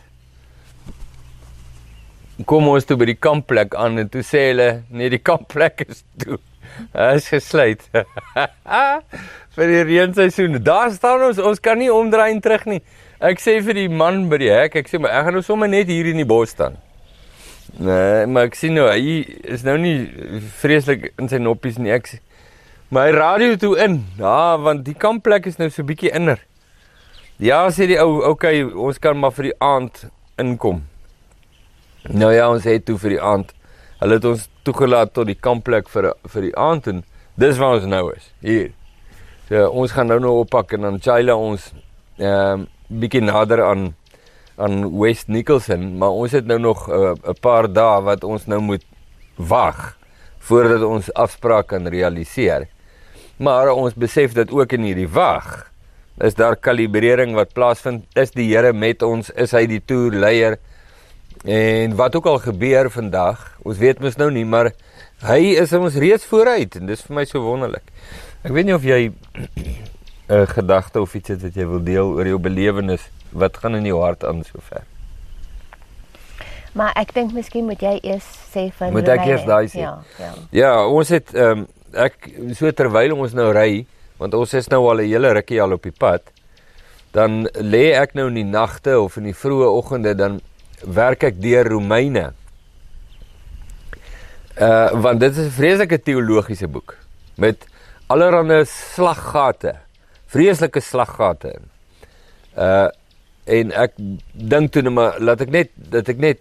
kom 2.46 2.68
ons 2.70 2.86
toe 2.86 2.96
by 2.98 3.08
die 3.10 3.18
kampplek 3.18 3.74
aan 3.74 3.98
en 3.98 4.08
toe 4.12 4.22
sê 4.22 4.50
hulle, 4.52 4.68
nee, 4.94 5.10
die 5.10 5.18
kampplek 5.18 5.82
is 5.88 6.04
toe. 6.22 6.38
Hy 6.94 7.14
is 7.18 7.26
gesluit. 7.32 7.82
vir 9.58 9.72
die 9.72 9.84
reenseisoen. 9.88 10.60
Daar 10.62 10.92
staan 10.94 11.24
ons, 11.30 11.40
ons 11.42 11.62
kan 11.62 11.78
nie 11.80 11.90
omdraai 11.90 12.30
en 12.30 12.42
terug 12.44 12.68
nie. 12.70 12.82
Ek 13.18 13.42
sê 13.42 13.56
vir 13.64 13.80
die 13.80 13.88
man 13.90 14.28
by 14.30 14.38
die 14.38 14.52
hek, 14.52 14.76
ek 14.78 14.90
sê 14.90 15.00
maar 15.02 15.16
ek 15.18 15.26
gaan 15.26 15.38
nou 15.40 15.42
sommer 15.46 15.70
net 15.70 15.90
hier 15.90 16.06
in 16.12 16.20
die 16.22 16.28
bos 16.28 16.54
staan. 16.54 16.78
Nee, 17.76 18.26
maar 18.26 18.48
ek 18.48 18.56
sien 18.56 18.74
nou 18.78 18.86
hy 18.88 19.20
is 19.44 19.64
nou 19.66 19.76
nie 19.78 20.08
vreeslik 20.62 21.10
in 21.20 21.28
sy 21.28 21.40
noppies 21.42 21.76
nie. 21.78 21.92
Ek 21.92 22.08
my 22.94 23.10
radio 23.12 23.58
toe 23.60 23.74
in. 23.84 24.00
Ja, 24.18 24.56
want 24.56 24.86
die 24.86 24.96
kampplek 24.96 25.46
is 25.50 25.60
nou 25.60 25.68
so 25.70 25.84
bietjie 25.84 26.14
inner. 26.16 26.40
Ja, 27.38 27.60
sê 27.70 27.86
die 27.86 28.00
ou, 28.02 28.22
okay, 28.32 28.64
ons 28.64 28.98
kan 28.98 29.18
maar 29.20 29.36
vir 29.36 29.52
die 29.52 29.58
aand 29.62 30.08
inkom. 30.40 30.82
Nou 32.08 32.32
ja, 32.32 32.48
ons 32.50 32.66
het 32.66 32.86
toe 32.88 32.96
vir 32.98 33.18
die 33.18 33.22
aand 33.22 33.52
Hulle 33.98 34.18
het 34.20 34.26
ons 34.30 34.46
toegelaat 34.66 35.10
tot 35.14 35.26
die 35.26 35.38
kampplek 35.38 35.88
vir 35.90 36.12
vir 36.30 36.44
die 36.46 36.54
aand 36.54 36.86
en 36.90 37.00
dis 37.40 37.58
waar 37.58 37.78
ons 37.78 37.86
nou 37.90 38.04
is. 38.12 38.28
Hier. 38.46 38.70
So 39.48 39.64
ons 39.80 39.94
gaan 39.94 40.10
nou 40.12 40.20
nou 40.22 40.36
oppak 40.44 40.76
en 40.76 40.86
dan 40.86 41.00
Chila 41.02 41.34
ons 41.34 41.72
ehm 42.18 42.62
um, 42.62 42.66
bietjie 42.88 43.20
nader 43.20 43.60
aan 43.66 43.90
aan 44.58 44.98
West 44.98 45.28
Nicholson, 45.28 45.96
maar 45.98 46.10
ons 46.10 46.34
het 46.34 46.46
nou 46.46 46.58
nog 46.58 46.88
eh, 46.90 47.14
'n 47.14 47.30
uh, 47.30 47.34
paar 47.40 47.72
dae 47.72 48.02
wat 48.02 48.24
ons 48.24 48.46
nou 48.46 48.60
moet 48.60 48.84
wag 49.36 49.96
voordat 50.38 50.82
ons 50.82 51.12
afspraak 51.14 51.66
kan 51.66 51.86
realiseer. 51.86 52.68
Maar 53.36 53.70
ons 53.70 53.94
besef 53.94 54.32
dat 54.32 54.50
ook 54.50 54.72
in 54.72 54.82
hierdie 54.82 55.08
wag 55.08 55.70
is 56.18 56.34
daar 56.34 56.56
kalibrering 56.56 57.34
wat 57.34 57.52
plaasvind. 57.52 58.04
Is 58.14 58.30
die 58.30 58.48
Here 58.50 58.72
met 58.72 59.02
ons? 59.02 59.30
Is 59.30 59.52
hy 59.54 59.66
die 59.66 59.82
toerleier? 59.84 60.58
En 61.44 61.94
wat 61.94 62.16
ook 62.16 62.26
al 62.26 62.38
gebeur 62.38 62.90
vandag, 62.90 63.58
ons 63.62 63.78
weet 63.78 64.00
mos 64.00 64.16
nou 64.18 64.30
nie, 64.30 64.44
maar 64.44 64.72
hy 65.22 65.54
is 65.62 65.72
ons 65.72 65.94
reeds 65.94 66.26
vooruit 66.26 66.74
en 66.80 66.86
dis 66.86 67.02
vir 67.06 67.14
my 67.14 67.24
so 67.24 67.42
wonderlik. 67.44 67.86
Ek 68.42 68.50
weet 68.50 68.66
nie 68.66 68.74
of 68.74 68.82
jy 68.82 69.00
'n 70.28 70.46
gedagte 70.46 71.00
of 71.00 71.14
iets 71.14 71.28
het 71.28 71.42
wat 71.42 71.54
jy 71.54 71.64
wil 71.66 71.82
deel 71.82 72.10
oor 72.18 72.26
jou 72.26 72.38
belewenis. 72.38 73.06
Wat 73.30 73.56
gaan 73.56 73.74
in 73.74 73.84
jou 73.84 74.00
hart 74.02 74.24
aan 74.24 74.44
sover? 74.44 74.84
Maar 76.72 76.92
ek 77.00 77.14
dink 77.16 77.32
miskien 77.32 77.66
moet 77.66 77.80
jy 77.82 77.98
eers 78.02 78.26
sê 78.52 78.68
van 78.76 78.92
Moet 78.92 79.08
ek 79.08 79.26
eers 79.26 79.44
daai 79.48 79.68
sê? 79.68 79.82
Ja, 79.82 79.98
ja. 80.20 80.32
Ja, 80.54 80.72
ons 80.86 81.10
het 81.14 81.34
ehm 81.34 81.64
um, 81.64 81.66
ek 81.96 82.28
so 82.52 82.68
terwyl 82.76 83.14
ons 83.16 83.32
nou 83.32 83.48
ry, 83.56 83.86
want 84.20 84.34
ons 84.36 84.52
is 84.54 84.68
nou 84.68 84.82
al 84.90 85.00
'n 85.00 85.08
hele 85.08 85.32
rukkie 85.32 85.60
al 85.62 85.72
op 85.72 85.82
die 85.82 85.94
pad, 85.94 86.22
dan 87.12 87.48
lê 87.54 87.96
ek 87.96 88.14
nou 88.14 88.28
in 88.28 88.34
die 88.34 88.44
nagte 88.44 89.00
of 89.00 89.16
in 89.16 89.24
die 89.24 89.34
vroeë 89.34 89.70
oggende 89.72 90.14
dan 90.14 90.40
werk 90.84 91.24
ek 91.24 91.40
deur 91.40 91.64
Romeine. 91.64 92.32
Uh 94.60 94.90
want 94.92 95.20
dit 95.20 95.32
is 95.32 95.46
'n 95.46 95.50
vreeslike 95.50 96.02
teologiese 96.02 96.68
boek 96.68 96.96
met 97.36 97.66
allerlei 98.06 98.64
slaggate, 98.64 99.74
vreeslike 100.26 100.80
slaggate. 100.80 101.60
Uh 102.56 102.88
en 103.48 103.72
ek 103.72 103.96
dink 104.32 104.72
toe 104.72 104.82
net 104.82 104.92
maar 104.92 105.20
laat 105.20 105.40
ek 105.40 105.50
net 105.50 105.70
dat 105.76 106.08
ek 106.08 106.20
net 106.22 106.40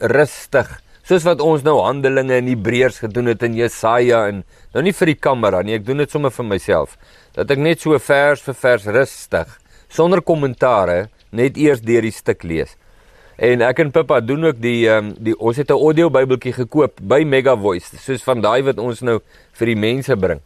rustig 0.00 0.78
Soos 1.10 1.24
wat 1.26 1.40
ons 1.42 1.64
nou 1.66 1.80
Handelinge 1.82 2.36
in 2.38 2.46
Hebreërs 2.52 3.00
gedoen 3.02 3.32
het 3.32 3.40
in 3.42 3.56
Jesaja 3.58 4.20
en 4.30 4.44
nou 4.76 4.82
nie 4.84 4.92
vir 4.94 5.10
die 5.10 5.16
kamera 5.18 5.62
nie, 5.66 5.74
ek 5.74 5.86
doen 5.88 5.98
dit 6.04 6.12
sommer 6.12 6.30
vir 6.30 6.46
myself. 6.46 6.92
Dat 7.34 7.50
ek 7.50 7.58
net 7.58 7.82
so 7.82 7.98
vers 7.98 8.44
vir 8.44 8.56
vers 8.60 8.86
rustig 8.94 9.56
sonder 9.90 10.22
kommentare 10.22 11.08
net 11.34 11.58
eers 11.58 11.82
deur 11.82 12.06
die 12.06 12.14
stuk 12.14 12.46
lees. 12.46 12.76
En 13.42 13.64
ek 13.66 13.82
en 13.82 13.90
Pippa 13.90 14.20
doen 14.22 14.52
ook 14.52 14.60
die 14.62 14.84
ehm 14.86 15.10
um, 15.10 15.12
die 15.18 15.34
ons 15.34 15.58
het 15.58 15.74
'n 15.74 15.82
audio 15.82 16.10
Bybeltjie 16.14 16.52
gekoop 16.52 17.00
by 17.02 17.24
Mega 17.24 17.56
Voice, 17.56 17.96
soos 17.96 18.22
van 18.22 18.40
daai 18.40 18.62
wat 18.62 18.78
ons 18.78 19.00
nou 19.00 19.18
vir 19.58 19.66
die 19.66 19.80
mense 19.88 20.16
bring. 20.16 20.40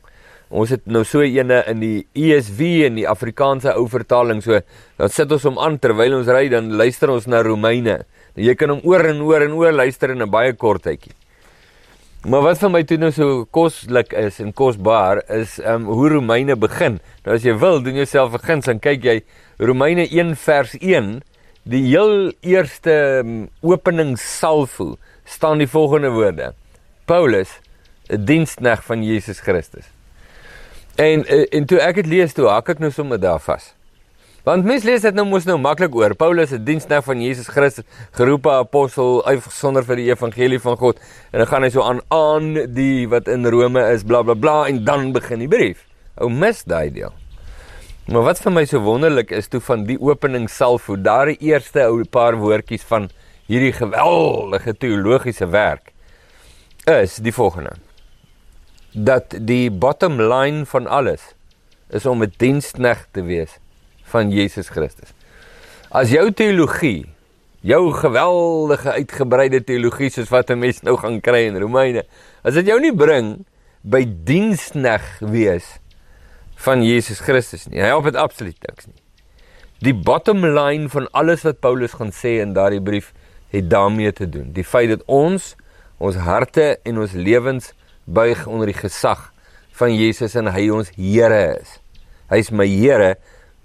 Ons 0.55 0.71
het 0.71 0.85
nou 0.87 1.03
so 1.03 1.25
eene 1.27 1.63
in 1.71 1.81
die 1.83 2.07
ESV 2.15 2.87
en 2.87 3.01
die 3.01 3.09
Afrikaanse 3.11 3.75
ou 3.75 3.89
vertaling, 3.91 4.43
so 4.45 4.61
dan 5.01 5.11
sit 5.11 5.33
ons 5.35 5.47
hom 5.49 5.59
aan 5.59 5.81
terwyl 5.83 6.21
ons 6.21 6.31
ry, 6.31 6.47
dan 6.53 6.71
luister 6.79 7.11
ons 7.11 7.27
na 7.27 7.43
Romeine. 7.43 8.05
Jy 8.39 8.55
kan 8.59 8.71
hom 8.71 8.83
oor 8.87 9.03
en 9.11 9.23
oor 9.27 9.43
en 9.43 9.59
oor 9.59 9.75
luister 9.75 10.15
in 10.15 10.23
'n 10.23 10.31
baie 10.31 10.53
kort 10.55 10.83
tydjie. 10.87 11.15
Maar 12.25 12.43
wat 12.43 12.59
vir 12.59 12.71
my 12.71 12.83
toe 12.83 12.97
nou 12.97 13.11
so 13.11 13.45
koslik 13.51 14.13
is 14.13 14.41
en 14.41 14.53
kosbaar 14.53 15.23
is 15.29 15.59
um, 15.59 15.85
hoe 15.85 16.09
Romeine 16.09 16.57
begin. 16.57 17.01
Nou 17.27 17.35
as 17.35 17.45
jy 17.45 17.53
wil, 17.59 17.83
doen 17.83 17.97
jouself 17.97 18.33
'n 18.33 18.47
guns 18.47 18.69
en 18.69 18.81
kyk 18.81 19.05
jy 19.05 19.23
Romeine 19.59 20.07
1 20.11 20.37
vers 20.37 20.75
1 20.81 21.23
Die 21.65 21.81
heel 21.81 22.35
eerste 22.45 22.93
um, 23.23 23.47
openingssalvo 23.65 24.99
staan 25.25 25.63
die 25.63 25.69
volgende 25.69 26.11
woorde: 26.13 26.53
Paulus, 27.09 27.49
'n 28.13 28.25
dienskneg 28.25 28.85
van 28.85 29.01
Jesus 29.01 29.41
Christus. 29.41 29.94
En 30.97 31.25
eh, 31.27 31.47
en 31.51 31.65
toe 31.67 31.81
ek 31.83 32.03
dit 32.03 32.07
lees, 32.07 32.33
toe 32.33 32.47
hak 32.47 32.69
ek 32.77 32.83
nou 32.83 32.91
sommer 32.95 33.19
daar 33.19 33.41
vas. 33.43 33.73
Want 34.45 34.67
mense 34.69 34.85
lees 34.85 35.01
dit 35.01 35.17
nou 35.17 35.25
mos 35.25 35.47
nou 35.49 35.57
maklik 35.59 35.95
oor. 35.97 36.13
Paulus, 36.15 36.53
'n 36.53 36.65
dienskneg 36.65 37.05
van 37.05 37.21
Jesus 37.21 37.49
Christus, 37.49 37.85
geroepe 38.13 38.51
apostel, 38.51 39.25
uitgesonder 39.27 39.85
vir 39.85 39.97
die 39.97 40.11
evangelie 40.11 40.61
van 40.61 40.77
God. 40.77 41.01
En 41.33 41.39
dan 41.39 41.47
gaan 41.47 41.63
hy 41.63 41.71
so 41.71 41.83
aan 41.83 42.01
aan 42.09 42.75
die 42.75 43.09
wat 43.09 43.29
in 43.29 43.47
Rome 43.47 43.81
is, 43.93 44.05
bla 44.05 44.23
bla 44.23 44.35
bla 44.35 44.67
en 44.69 44.85
dan 44.85 45.13
begin 45.13 45.39
die 45.39 45.49
brief. 45.49 45.87
Ou 46.17 46.29
mis 46.31 46.63
daai 46.65 46.91
deel. 46.93 47.13
Maar 48.07 48.23
wat 48.23 48.39
vir 48.39 48.53
my 48.53 48.65
so 48.65 48.79
wonderlik 48.79 49.31
is 49.31 49.49
toe 49.49 49.61
van 49.61 49.85
die 49.85 49.97
opening 50.01 50.51
self, 50.51 50.87
hoe 50.87 51.01
daar 51.01 51.27
die 51.27 51.41
eerste 51.41 51.87
ou 51.89 52.05
paar 52.05 52.37
woordjies 52.37 52.85
van 52.85 53.09
hierdie 53.49 53.73
geweldige 53.73 54.77
teologiese 54.77 55.47
werk 55.47 55.93
is 56.85 57.17
die 57.17 57.33
volgende. 57.33 57.73
Dat 58.95 59.35
die 59.43 59.71
bottom 59.71 60.21
line 60.23 60.63
van 60.71 60.87
alles 60.87 61.35
is 61.91 62.07
om 62.07 62.23
'n 62.23 62.33
diensknegt 62.37 63.09
te 63.11 63.23
wees 63.23 63.59
van 64.03 64.31
Jesus 64.31 64.69
Christus. 64.69 65.11
As 65.91 66.11
jou 66.11 66.33
teologie, 66.33 67.07
jou 67.61 67.93
geweldige 67.93 68.93
uitgebreide 68.93 69.65
teologie 69.65 70.11
soos 70.11 70.29
wat 70.29 70.51
'n 70.51 70.59
mens 70.59 70.83
nou 70.83 70.97
gaan 70.97 71.21
kry 71.21 71.47
in 71.47 71.59
Romeine, 71.59 72.05
as 72.43 72.55
dit 72.55 72.67
jou 72.67 72.81
nie 72.81 72.95
bring 72.95 73.45
by 73.83 74.05
diensknegt 74.25 75.21
wees 75.21 75.79
van 76.55 76.83
Jesus 76.83 77.21
Christus 77.21 77.67
nie. 77.67 77.81
Hy 77.81 77.87
help 77.87 78.05
dit 78.05 78.17
absoluut 78.17 78.57
niks 78.69 78.87
nie. 78.87 79.01
Die 79.85 79.95
bottom 79.95 80.45
line 80.47 80.89
van 80.89 81.09
alles 81.13 81.43
wat 81.43 81.61
Paulus 81.61 81.93
gaan 81.93 82.13
sê 82.13 82.41
in 82.41 82.53
daardie 82.53 82.83
brief 82.83 83.13
het 83.49 83.71
daarmee 83.71 84.13
te 84.13 84.29
doen. 84.29 84.53
Die 84.53 84.65
feit 84.65 84.89
dat 84.89 85.03
ons 85.07 85.55
ons 85.99 86.17
harte 86.17 86.79
en 86.83 86.99
ons 86.99 87.13
lewens 87.13 87.73
buig 88.05 88.47
onder 88.47 88.67
die 88.67 88.79
gesag 88.79 89.33
van 89.79 89.95
Jesus 89.97 90.35
en 90.39 90.51
hy 90.55 90.69
ons 90.71 90.93
Here 90.97 91.57
is. 91.61 91.79
Hy 92.31 92.41
is 92.43 92.51
my 92.51 92.67
Here. 92.69 93.15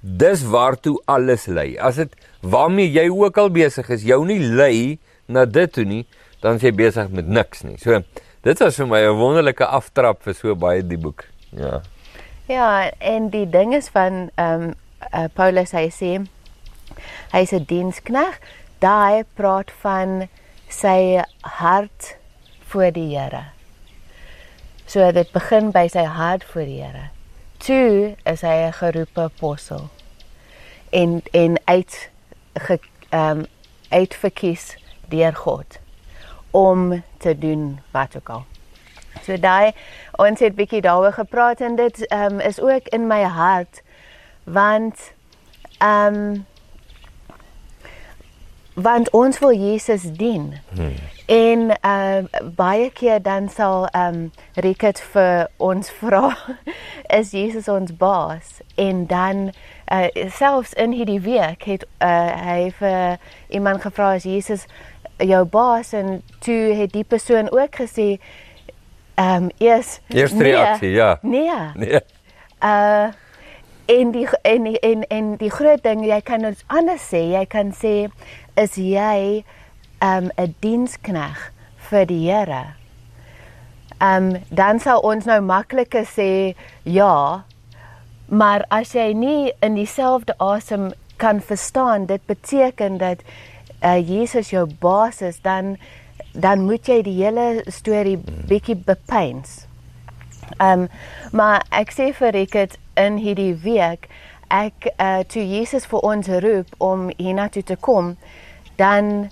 Dis 0.02 0.44
waartoe 0.48 0.96
alles 1.12 1.48
lei. 1.48 1.74
As 1.78 2.00
dit 2.00 2.14
waarmee 2.42 2.90
jy 2.92 3.10
ook 3.12 3.38
al 3.38 3.52
besig 3.52 3.90
is, 3.92 4.08
jou 4.08 4.24
nie 4.26 4.40
lei 4.40 4.98
na 5.28 5.46
dit 5.46 5.72
toe 5.74 5.86
nie, 5.86 6.06
dan 6.42 6.56
is 6.56 6.64
jy 6.64 6.72
besig 6.76 7.12
met 7.12 7.28
niks 7.28 7.66
nie. 7.68 7.78
So 7.78 8.00
dit 8.48 8.64
was 8.64 8.80
vir 8.80 8.88
my 8.88 9.02
'n 9.04 9.18
wonderlike 9.20 9.66
aftrap 9.66 10.24
vir 10.24 10.34
so 10.34 10.56
baie 10.56 10.82
die 10.82 10.98
boek. 10.98 11.26
Ja. 11.52 11.82
Ja, 12.48 12.92
en 13.00 13.30
die 13.30 13.46
ding 13.46 13.76
is 13.76 13.90
van 13.90 14.32
ehm 14.36 14.64
um, 14.64 14.74
uh, 15.14 15.28
Paulus 15.34 15.72
hy 15.72 15.90
sê 15.90 16.26
hy's 17.32 17.54
'n 17.54 17.66
dienskneg. 17.66 18.40
Daai 18.80 19.24
praat 19.36 19.72
van 19.82 20.30
sy 20.70 21.22
hart 21.42 22.16
vir 22.72 22.92
die 22.92 23.18
Here. 23.18 23.59
So 24.90 25.12
dit 25.14 25.30
begin 25.30 25.68
by 25.70 25.84
sy 25.94 26.02
hart 26.10 26.42
vir 26.50 26.64
die 26.66 26.80
Here. 26.82 27.04
Toe 27.62 28.16
is 28.26 28.42
hy 28.42 28.56
'n 28.66 28.74
geroepe 28.74 29.22
apostel. 29.22 29.84
En 30.90 31.22
en 31.32 31.60
uit 31.66 32.10
ge 32.58 32.80
ehm 33.10 33.40
um, 33.40 33.46
uitverkies 33.90 34.78
deur 35.10 35.36
God 35.36 35.78
om 36.52 37.04
te 37.18 37.38
doen 37.38 37.82
wat 37.92 38.16
ook 38.16 38.30
al. 38.30 38.44
So 39.22 39.38
daai 39.38 39.72
ons 40.18 40.40
het 40.40 40.56
bietjie 40.56 40.82
daaroor 40.82 41.14
gepraat 41.14 41.62
en 41.62 41.76
dit 41.76 42.12
um, 42.12 42.40
is 42.40 42.60
ook 42.60 42.88
in 42.88 43.08
my 43.08 43.22
hart 43.24 43.82
want 44.44 45.14
ehm 45.78 46.16
um, 46.16 46.46
want 48.74 49.10
ons 49.10 49.40
wil 49.40 49.54
Jesus 49.54 50.02
dien. 50.02 50.54
Hmm. 50.74 50.94
En 51.26 51.60
uh 51.86 52.52
baie 52.56 52.90
keer 52.92 53.22
dan 53.22 53.50
sal 53.50 53.90
um, 53.96 54.32
Ricket 54.54 55.02
vir 55.12 55.50
ons 55.58 55.92
vra 56.00 56.38
is 57.08 57.32
Jesus 57.32 57.68
ons 57.68 57.96
baas 57.98 58.60
en 58.76 59.06
dan 59.06 59.52
uh 59.92 60.08
selfs 60.30 60.74
in 60.74 60.92
hierdie 60.92 61.22
week 61.22 61.64
het 61.64 61.86
uh 62.04 62.30
hy 62.46 62.72
vir 62.80 63.18
iemand 63.48 63.82
gevra 63.82 64.14
is 64.14 64.24
Jesus 64.24 64.66
jou 65.18 65.46
baas 65.46 65.94
en 65.94 66.22
toe 66.40 66.74
het 66.74 66.92
die 66.94 67.04
persoon 67.04 67.52
ook 67.52 67.76
gesê 67.76 68.20
um, 69.16 69.50
eers 69.58 70.00
Eerste 70.08 70.38
nee, 70.38 70.52
reaksie, 70.52 70.92
ja. 70.92 71.18
Nee. 71.22 71.52
Nee. 71.74 72.00
Uh 72.64 73.10
en 73.90 74.12
die 74.14 74.28
en 74.42 74.68
die, 74.70 74.80
en 74.86 75.06
en 75.10 75.32
die 75.42 75.52
groot 75.52 75.82
ding 75.84 76.04
jy 76.06 76.20
kan 76.26 76.46
ons 76.46 76.62
anders 76.68 77.06
sê, 77.12 77.24
jy 77.34 77.46
kan 77.50 77.72
sê 77.74 77.94
is 78.56 78.78
jy 78.78 79.44
ehm 80.00 80.30
um, 80.30 80.32
'n 80.38 80.56
dienskneg 80.62 81.52
vir 81.90 82.06
die 82.06 82.24
Here. 82.30 82.64
Um, 84.00 84.38
dan 84.50 84.80
sou 84.80 84.96
ons 85.04 85.26
nou 85.26 85.42
makliker 85.42 86.06
sê 86.08 86.56
ja. 86.84 87.44
Maar 88.30 88.64
as 88.70 88.94
jy 88.96 89.14
nie 89.14 89.52
in 89.66 89.76
dieselfde 89.76 90.36
asem 90.40 90.92
kan 91.18 91.42
verstaan, 91.42 92.06
dit 92.06 92.22
beteken 92.26 92.98
dat 92.98 93.26
uh, 93.84 93.98
Jesus 93.98 94.50
jou 94.50 94.68
baas 94.80 95.22
is, 95.22 95.42
dan 95.42 95.78
dan 96.34 96.62
moet 96.62 96.88
jy 96.88 97.02
die 97.04 97.18
hele 97.24 97.64
storie 97.68 98.18
bietjie 98.48 98.76
bepeins. 98.76 99.66
Ehm 100.58 100.82
um, 100.82 100.90
maar 101.32 101.64
ek 101.70 101.92
sê 101.94 102.10
vir 102.14 102.32
dit 102.32 102.78
in 102.98 103.18
hierdie 103.18 103.56
week 103.64 104.10
ek 104.50 104.90
uh, 104.98 105.22
toe 105.30 105.44
Jesus 105.46 105.86
vir 105.86 106.00
ons 106.06 106.28
roep 106.28 106.74
om 106.78 107.10
hiernatoe 107.18 107.64
te 107.64 107.76
kom, 107.76 108.16
dan 108.78 109.30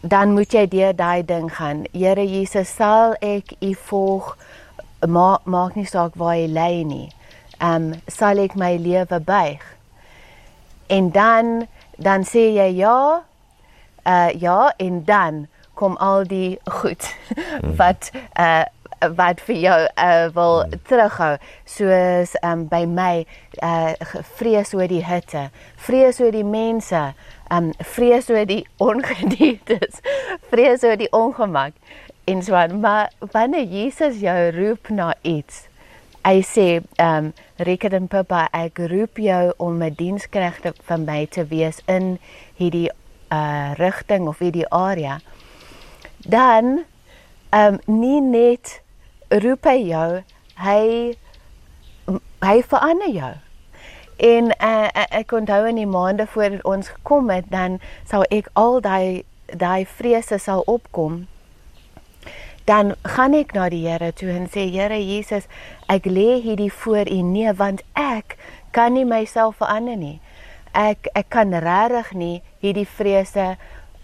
dan 0.00 0.32
moet 0.32 0.54
jy 0.54 0.64
deur 0.70 0.94
daai 0.96 1.22
ding 1.26 1.50
gaan. 1.52 1.84
Here 1.92 2.24
Jesus, 2.24 2.70
sal 2.72 3.16
ek 3.20 3.52
u 3.60 3.74
volg 3.90 4.36
ma 5.08 5.40
maak 5.44 5.76
nie 5.76 5.84
saak 5.88 6.16
waar 6.16 6.38
jy 6.38 6.48
lê 6.48 6.70
nie. 6.84 7.08
Ehm 7.60 7.92
um, 7.92 8.00
sal 8.08 8.38
ek 8.38 8.56
my 8.56 8.76
lewe 8.80 9.20
buig. 9.20 9.64
En 10.88 11.10
dan 11.10 11.66
dan 11.98 12.24
sê 12.24 12.50
jy 12.56 12.70
ja. 12.80 13.22
Uh 14.08 14.30
ja 14.40 14.72
en 14.78 15.04
dan 15.04 15.46
kom 15.74 15.96
al 15.96 16.24
die 16.24 16.58
goed 16.64 17.04
wat 17.80 18.10
uh 18.38 18.64
wat 19.16 19.40
vir 19.40 19.56
jou 19.56 19.78
uh 19.96 20.28
wil 20.34 20.64
mhm. 20.66 20.80
terughou 20.88 21.36
soos 21.64 22.34
um 22.42 22.66
by 22.68 22.84
my 22.86 23.26
uh 23.62 23.94
vrees 24.36 24.74
oor 24.74 24.88
die 24.88 25.04
hitte 25.04 25.48
vrees 25.76 26.20
oor 26.20 26.32
die 26.32 26.44
mense 26.44 27.00
um 27.50 27.72
vrees 27.94 28.30
oor 28.30 28.44
die 28.44 28.64
ongediertes 28.90 30.02
vrees 30.52 30.84
oor 30.84 30.96
die 31.00 31.10
ongemak 31.12 31.74
en 32.28 32.42
so 32.42 32.54
aan 32.54 32.80
maar 32.80 33.10
wanneer 33.32 33.64
Jesus 33.64 34.20
jou 34.20 34.50
roep 34.56 34.92
na 34.92 35.14
iets 35.22 35.66
hy 36.24 36.40
sê 36.44 36.68
um 37.00 37.32
Rickert 37.60 37.92
en 37.96 38.08
Papa 38.08 38.46
ek 38.56 38.78
roep 38.88 39.18
jou 39.20 39.52
om 39.56 39.82
'n 39.82 39.94
dienskregte 39.96 40.72
van 40.88 41.04
my 41.04 41.26
te 41.26 41.44
wees 41.44 41.80
in 41.86 42.18
hierdie 42.56 42.90
uh 43.32 43.72
rigting 43.76 44.28
of 44.28 44.38
hierdie 44.38 44.68
area 44.68 45.20
dan 46.26 46.84
ehm 47.50 47.80
um, 47.86 48.00
nie 48.00 48.20
net 48.20 48.80
roep 49.30 49.66
hy 49.66 49.78
jou, 49.90 50.22
hy 50.58 50.82
hy 52.40 52.56
verander 52.66 53.12
jou. 53.14 53.34
En 54.20 54.50
uh, 54.52 54.88
ek 55.16 55.32
onthou 55.32 55.62
in 55.70 55.78
die 55.80 55.88
maande 55.88 56.26
voor 56.28 56.58
ons 56.68 56.88
gekom 56.92 57.30
het, 57.32 57.46
dan 57.48 57.78
sou 58.08 58.24
ek 58.28 58.50
al 58.58 58.80
daai 58.84 59.24
daai 59.50 59.86
vrese 59.86 60.38
sou 60.38 60.60
opkom. 60.70 61.24
Dan 62.68 62.94
gaan 63.02 63.34
ek 63.34 63.54
na 63.56 63.68
die 63.72 63.86
Here 63.88 64.12
toe 64.12 64.30
en 64.30 64.46
sê 64.50 64.68
Here 64.70 64.98
Jesus, 65.00 65.48
ek 65.90 66.06
lê 66.06 66.38
hierdie 66.44 66.72
voor 66.72 67.08
U 67.10 67.22
nee 67.26 67.52
want 67.56 67.82
ek 67.98 68.36
kan 68.76 68.94
nie 68.94 69.06
myself 69.08 69.58
verander 69.58 69.96
nie. 69.98 70.20
Ek 70.76 71.08
ek 71.18 71.32
kan 71.34 71.54
regtig 71.54 72.12
nie 72.14 72.36
hierdie 72.62 72.86
vrese 72.86 73.56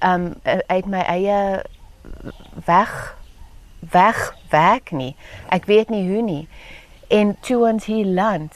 um 0.02 0.35
uit 0.42 0.88
my 0.90 1.04
eie 1.06 1.62
weg 2.66 2.97
wegwerk 3.80 4.90
nie. 4.90 5.16
Ek 5.49 5.64
weet 5.64 5.88
nie 5.88 6.04
hoe 6.09 6.23
nie. 6.23 6.49
En 7.09 7.37
toe 7.40 7.62
ons 7.68 7.85
hier 7.85 8.06
land, 8.06 8.52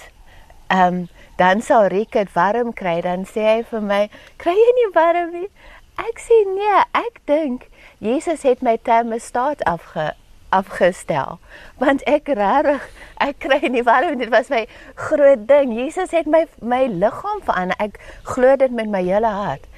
ehm 0.69 0.87
um, 0.95 1.09
dan 1.41 1.63
sou 1.65 1.87
Rick 1.89 2.13
dit 2.13 2.33
warm 2.33 2.75
kry, 2.77 3.01
dan 3.01 3.25
sê 3.25 3.41
hy 3.47 3.63
vir 3.65 3.81
my, 3.81 4.11
"Kry 4.37 4.53
jy 4.53 4.73
nie 4.77 4.91
warm 4.93 5.31
nie?" 5.33 5.49
Ek 5.97 6.21
sê, 6.21 6.45
"Nee, 6.45 6.83
ek 6.93 7.21
dink 7.25 7.69
Jesus 7.99 8.43
het 8.43 8.63
my 8.63 8.79
termostaat 8.83 9.65
afge 9.65 10.15
afgestel. 10.51 11.39
Want 11.79 12.03
ek 12.11 12.29
regtig, 12.35 12.87
ek 13.23 13.39
kry 13.45 13.69
nie 13.71 13.85
warm, 13.87 14.19
dit 14.19 14.31
was 14.33 14.49
my 14.51 14.65
groot 14.95 15.47
ding. 15.49 15.75
Jesus 15.77 16.11
het 16.17 16.27
my 16.27 16.47
my 16.59 16.87
liggaam 16.89 17.43
verander. 17.47 17.77
Ek 17.79 18.01
glo 18.29 18.57
dit 18.57 18.73
met 18.75 18.91
my 18.91 19.03
hele 19.07 19.31
hart. 19.31 19.69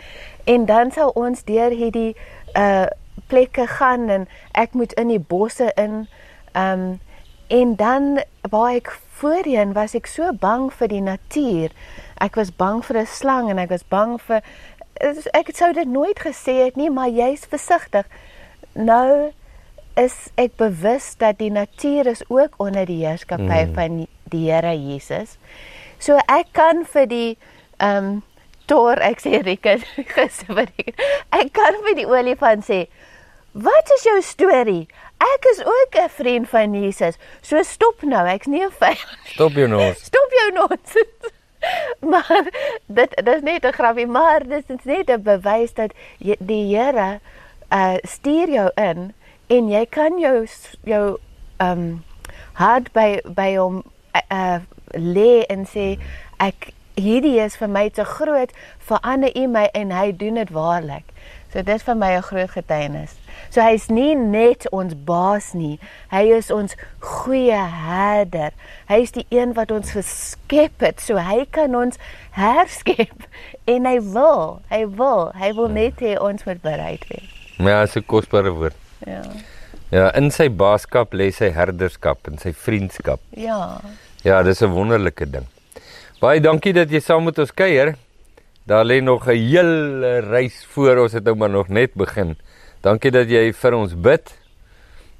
En 0.44 0.66
dan 0.66 0.90
sal 0.90 1.12
ons 1.18 1.44
deur 1.44 1.74
hierdie 1.74 2.12
uh 2.56 2.88
plekke 3.26 3.66
gaan 3.66 4.08
en 4.08 4.28
ek 4.52 4.74
moet 4.74 4.92
in 4.92 5.08
die 5.08 5.22
bosse 5.22 5.72
in 5.76 6.06
ehm 6.52 6.80
um, 6.80 7.00
en 7.52 7.76
dan 7.76 8.22
waar 8.48 8.74
ek 8.74 8.98
voorheen 9.20 9.72
was 9.76 9.94
ek 9.94 10.06
so 10.08 10.32
bang 10.32 10.70
vir 10.72 10.88
die 10.88 11.02
natuur. 11.04 11.74
Ek 12.16 12.38
was 12.40 12.52
bang 12.56 12.80
vir 12.84 12.96
'n 13.02 13.06
slang 13.06 13.50
en 13.50 13.58
ek 13.58 13.68
was 13.68 13.84
bang 13.84 14.16
vir 14.20 14.40
ek 15.32 15.50
sou 15.54 15.72
dit 15.72 15.88
nooit 15.88 16.18
gesê 16.18 16.64
het 16.64 16.76
nie, 16.76 16.90
maar 16.90 17.08
jy's 17.08 17.44
versigtig. 17.44 18.06
Nou 18.72 19.32
is 19.96 20.30
ek 20.40 20.56
bewus 20.56 21.16
dat 21.20 21.38
die 21.38 21.50
natuur 21.50 22.06
is 22.06 22.22
ook 22.28 22.54
onder 22.56 22.86
die 22.86 23.04
heerskappy 23.04 23.66
mm. 23.66 23.74
van 23.74 24.06
die 24.32 24.50
Here 24.50 24.72
Jesus. 24.72 25.36
So 25.98 26.16
ek 26.26 26.52
kan 26.52 26.84
vir 26.84 27.06
die 27.06 27.38
ehm 27.78 28.04
um, 28.04 28.22
tor 28.72 29.04
ek 29.04 29.20
sê 29.24 29.44
Rikus 29.44 29.84
gesê 30.16 30.68
ek 31.38 31.52
kan 31.60 31.80
vir 31.86 31.98
die 32.00 32.08
olifant 32.08 32.64
sê 32.64 32.86
Wat 33.52 33.90
is 33.92 34.04
jou 34.08 34.16
storie? 34.24 34.86
Ek 35.20 35.44
is 35.52 35.60
ook 35.60 35.96
'n 36.02 36.08
vriend 36.08 36.48
van 36.48 36.72
Jesus. 36.74 37.18
So 37.40 37.62
stop 37.62 38.02
nou, 38.02 38.26
ek's 38.26 38.46
nie 38.46 38.64
'n 38.64 38.70
vyand. 38.70 39.18
Stop 39.24 39.52
jou 39.52 39.68
nos. 39.68 40.04
Stop 40.10 40.30
jou 40.30 40.52
nos. 40.52 41.04
maar 42.12 42.48
dit 42.86 43.10
dit 43.16 43.34
is 43.34 43.42
net 43.42 43.64
'n 43.64 43.72
grapie, 43.72 44.06
maar 44.06 44.48
dit 44.48 44.70
is 44.70 44.84
net 44.84 45.10
'n 45.10 45.22
bewys 45.22 45.72
dat 45.72 45.92
die 46.38 46.76
Here 46.76 47.20
uh 47.70 47.96
stuur 48.02 48.48
jou 48.48 48.70
in 48.74 49.14
en 49.46 49.68
jy 49.68 49.86
kan 49.86 50.18
jou 50.18 50.46
jou 50.84 51.18
um 51.60 52.04
hart 52.52 52.92
by 52.92 53.20
by 53.24 53.56
hom 53.56 53.84
uh 54.30 54.60
lê 54.92 55.44
en 55.48 55.66
sê 55.66 55.98
ek 56.36 56.72
hierdie 57.02 57.38
is 57.42 57.56
vir 57.60 57.68
my 57.68 57.88
te 57.90 58.04
groot 58.06 58.52
verander 58.88 59.34
u 59.36 59.46
my 59.50 59.66
en 59.74 59.90
hy 59.94 60.12
doen 60.16 60.40
dit 60.40 60.54
waarlik. 60.54 61.04
So 61.52 61.60
dit 61.60 61.74
is 61.74 61.82
vir 61.84 61.96
my 62.00 62.16
'n 62.16 62.22
groot 62.22 62.50
getuienis. 62.50 63.18
So 63.50 63.60
hy's 63.60 63.90
nie 63.92 64.14
net 64.14 64.64
ons 64.72 64.94
baas 64.94 65.52
nie. 65.52 65.78
Hy 66.08 66.22
is 66.32 66.50
ons 66.50 66.76
goeie 67.00 67.60
herder. 67.68 68.52
Hy 68.88 69.02
is 69.02 69.12
die 69.12 69.26
een 69.28 69.52
wat 69.52 69.70
ons 69.70 69.90
geskep 69.90 70.80
het. 70.80 71.00
So 71.00 71.16
hy 71.16 71.44
kan 71.50 71.74
ons 71.74 71.98
herskep 72.30 73.26
en 73.74 73.84
hy 73.84 73.98
wil. 74.00 74.62
Hy 74.70 74.86
wil. 74.86 75.32
Hy 75.36 75.52
wil 75.52 75.68
net 75.68 76.00
hê 76.00 76.16
ons 76.20 76.44
moet 76.44 76.62
bereid 76.62 77.04
wees. 77.10 77.28
Ja, 77.58 77.86
so 77.86 78.00
kosbare 78.00 78.50
woord. 78.56 78.76
Ja. 79.06 79.22
Ja, 79.92 80.08
in 80.16 80.30
sy 80.32 80.48
baaskap 80.48 81.12
lê 81.12 81.28
sy 81.30 81.50
herderskap 81.52 82.24
en 82.30 82.38
sy 82.40 82.54
vriendskap. 82.56 83.20
Ja. 83.36 83.82
Ja, 84.24 84.42
dis 84.42 84.62
'n 84.62 84.72
wonderlike 84.72 85.26
ding. 85.30 85.46
Baie 86.22 86.38
dankie 86.38 86.70
dat 86.70 86.92
jy 86.94 87.00
saam 87.02 87.24
met 87.26 87.38
ons 87.42 87.50
kuier. 87.50 87.96
Daar 88.70 88.84
lê 88.86 89.00
nog 89.02 89.26
'n 89.26 89.34
hele 89.34 90.20
reis 90.20 90.64
voor 90.70 90.96
ons 91.02 91.12
het 91.12 91.24
nou 91.24 91.34
maar 91.34 91.50
nog 91.50 91.68
net 91.68 91.94
begin. 91.94 92.36
Dankie 92.80 93.10
dat 93.10 93.28
jy 93.28 93.52
vir 93.52 93.74
ons 93.74 93.94
bid 93.94 94.38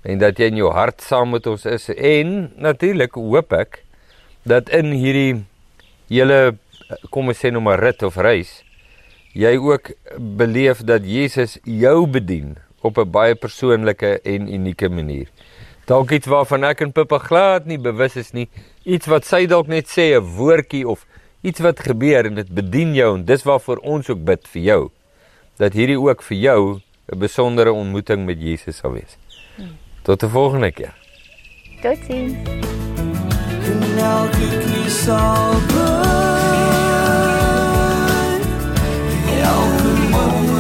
en 0.04 0.18
dat 0.18 0.38
jy 0.38 0.44
in 0.47 0.56
jou 0.56 0.71
hart 0.71 1.02
saam 1.02 1.30
met 1.30 1.47
ons 1.47 1.64
is 1.66 1.88
en 1.88 2.52
natuurlik 2.56 3.14
hoop 3.14 3.52
ek 3.52 3.82
dat 4.44 4.68
in 4.68 4.92
hierdie 4.92 5.44
hele 6.09 6.54
kom 7.11 7.29
ons 7.29 7.38
sê 7.38 7.50
nou 7.50 7.62
maar 7.62 7.81
rit 7.81 8.03
of 8.03 8.16
reis 8.16 8.62
jy 9.35 9.57
ook 9.57 9.90
beleef 10.18 10.85
dat 10.85 11.03
Jesus 11.05 11.59
jou 11.64 12.07
bedien 12.07 12.57
op 12.81 12.98
'n 12.98 13.11
baie 13.11 13.35
persoonlike 13.35 14.20
en 14.22 14.55
unieke 14.55 14.88
manier. 14.88 15.26
Dalk 15.87 16.12
iets 16.14 16.31
waarvan 16.31 16.62
ek 16.64 16.81
en 16.85 16.92
Pippa 16.95 17.18
glad 17.18 17.66
nie 17.66 17.79
bewus 17.79 18.14
is 18.16 18.31
nie, 18.33 18.47
iets 18.87 19.09
wat 19.11 19.27
sy 19.27 19.47
dalk 19.51 19.66
net 19.66 19.90
sê 19.90 20.14
'n 20.14 20.23
woordjie 20.38 20.87
of 20.87 21.07
iets 21.42 21.61
wat 21.61 21.81
gebeur 21.81 22.27
en 22.27 22.35
dit 22.35 22.51
bedien 22.55 22.95
jou 22.95 23.14
en 23.16 23.25
dis 23.25 23.42
waarvoor 23.42 23.79
ons 23.83 24.11
ook 24.11 24.25
bid 24.25 24.47
vir 24.47 24.62
jou 24.62 24.90
dat 25.59 25.73
hierdie 25.73 25.99
ook 25.99 26.23
vir 26.23 26.38
jou 26.38 26.81
'n 27.12 27.18
besondere 27.18 27.73
ontmoeting 27.73 28.27
met 28.27 28.38
Jesus 28.40 28.77
sal 28.77 28.92
wees. 28.92 29.18
Tot 30.03 30.23
'n 30.23 30.29
volgende 30.29 30.73
keer. 30.73 30.95
Totsiens. 31.83 32.33
Nou 33.97 34.29
kyk 34.31 34.62
jy 34.75 34.88
sal 34.88 35.55
bly. 35.66 36.62
Elke 39.42 39.92
moment 40.11 40.51